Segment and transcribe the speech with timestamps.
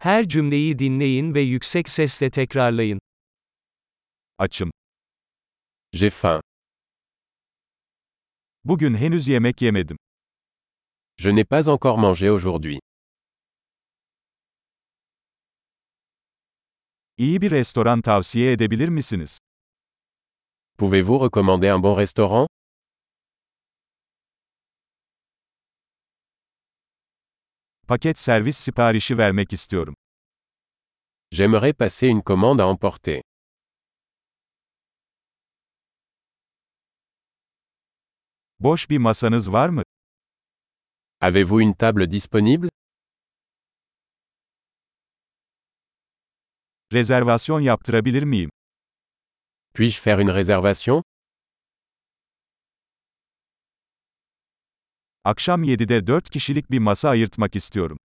[0.00, 3.00] Her cümleyi dinleyin ve yüksek sesle tekrarlayın.
[4.38, 4.70] Açım.
[5.92, 6.40] J'ai faim.
[8.64, 9.96] Bugün henüz yemek yemedim.
[11.16, 12.78] Je n'ai pas encore mangé aujourd'hui.
[17.16, 19.38] İyi bir restoran tavsiye edebilir misiniz?
[20.78, 22.48] Pouvez-vous recommander un bon restaurant
[27.88, 29.94] Paket servis siparişi vermek istiyorum.
[31.32, 33.22] J'aimerais passer une commande à emporter.
[38.60, 39.82] Boş bir masanız var mı?
[41.20, 42.68] Avez-vous une table disponible?
[46.92, 48.50] Rezervasyon yaptırabilir miyim?
[49.74, 51.02] Puis-je faire une réservation?
[55.28, 57.98] Akşam 7'de 4 kişilik bir masa ayırtmak istiyorum.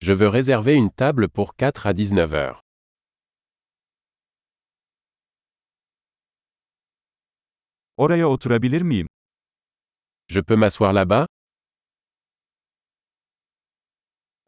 [0.00, 2.60] Je veux réserver une table pour 4 à 19 heures.
[7.96, 9.08] Oraya oturabilir miyim?
[10.28, 11.26] Je peux m'asseoir là-bas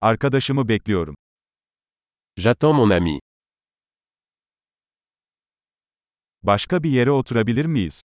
[0.00, 1.16] Arkadaşımı bekliyorum.
[2.36, 3.20] J'attends mon ami.
[6.42, 8.02] Başka bir yere oturabilir miyiz?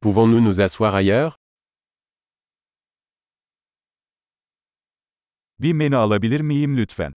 [0.00, 1.45] Pouvons-nous nous asseoir ailleurs
[5.58, 7.12] Bir menü alabilir miyim lütfen?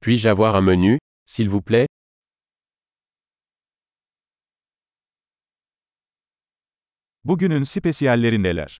[0.00, 1.86] Puis-je avoir un menu, s'il vous plaît
[7.24, 8.78] Bugünün spesiyalleri neler?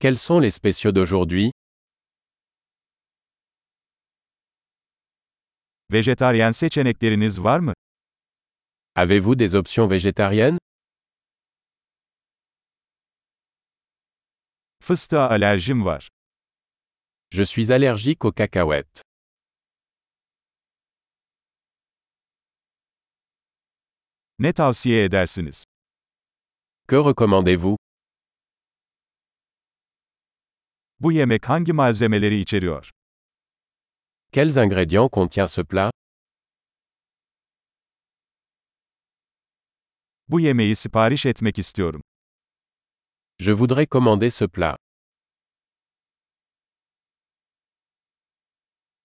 [0.00, 1.50] Quels sont les spéciaux d'aujourd'hui
[5.92, 7.74] Vejetaryen seçenekleriniz var mı?
[8.96, 10.58] Avez-vous des options végétariennes
[14.80, 16.08] Fıstığa alerjim var.
[17.34, 19.00] Je suis allergique aux cacahuètes.
[24.38, 25.64] Ne tavsiye edersiniz?
[26.88, 27.76] Que recommandez-vous?
[31.00, 32.90] Bu yemek hangi malzemeleri içeriyor?
[34.32, 35.92] Quels ingrédients contient ce plat?
[40.28, 42.02] Bu yemeği sipariş etmek istiyorum.
[43.38, 44.78] Je voudrais commander ce plat.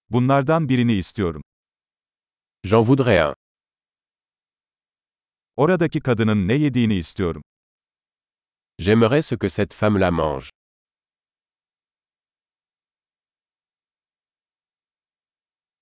[0.10, 1.42] Bunlardan birini istiyorum.
[2.64, 3.36] J'en voudrais un.
[5.56, 7.44] Oradaki kadının ne yediğini istiyorum.
[8.80, 10.50] J'aimerais ce que cette femme la mange.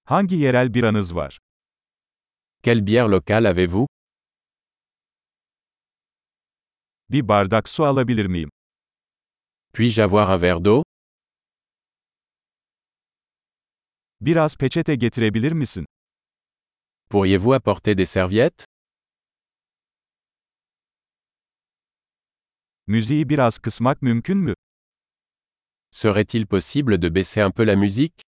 [0.06, 1.40] Hangi yerel biranız var?
[2.64, 3.88] Quelle bière locale avez-vous
[7.10, 8.50] Bir bardak su alabilir miyim?
[9.74, 10.84] Puis-je avoir un verre d'eau
[14.22, 15.86] Biraz peçete getirebilir misin?
[17.10, 18.66] Pourriez-vous apporter des serviettes
[22.88, 24.54] Müziği biraz kısmak mümkün mü?
[25.92, 28.22] Serait-il possible de baisser un peu la musique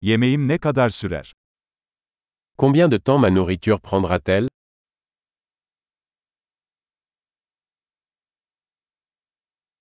[0.00, 1.32] Yemeğim ne kadar sürer?
[2.58, 4.48] Combien de temps ma nourriture prendra-t-elle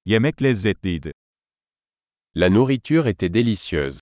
[0.08, 1.12] Yemek lezzetliydi.
[2.36, 4.00] La nourriture était délicieuse.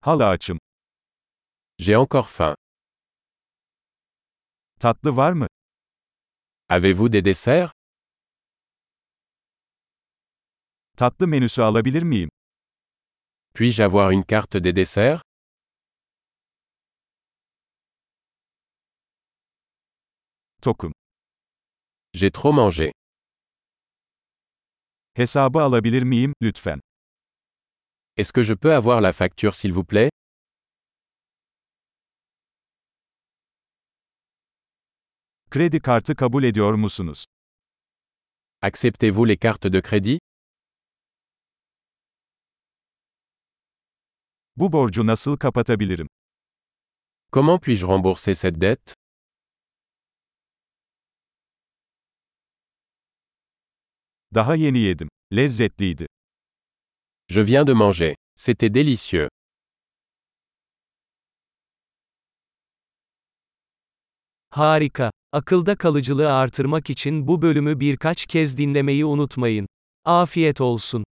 [0.00, 0.58] Hala açım.
[1.78, 2.56] J'ai encore faim.
[4.80, 5.46] Tatlı var mı?
[6.68, 7.72] Avez-vous des desserts?
[10.96, 12.30] Tatlı menüsü alabilir miyim?
[13.54, 15.22] Puis-je avoir une carte des desserts?
[20.62, 20.95] Tokum.
[22.16, 22.92] J'ai trop mangé.
[25.14, 26.80] Hesabı alabilir miyim, lütfen?
[28.16, 30.10] Est-ce que je peux avoir la facture s'il vous plaît?
[35.50, 37.24] Kredi kartı kabul ediyor musunuz?
[38.62, 40.18] Acceptez-vous les cartes de crédit?
[44.56, 46.08] Bu borcu nasıl kapatabilirim?
[47.32, 49.05] Comment puis-je rembourser cette dette?
[54.34, 55.08] Daha yeni yedim.
[55.32, 56.06] Lezzetliydi.
[57.28, 58.14] Je viens de manger.
[58.36, 59.28] C'était délicieux.
[64.50, 65.10] Harika.
[65.32, 69.66] Akılda kalıcılığı artırmak için bu bölümü birkaç kez dinlemeyi unutmayın.
[70.04, 71.04] Afiyet olsun.